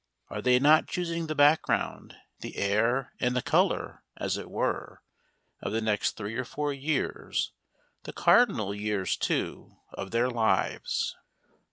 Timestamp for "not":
0.57-0.87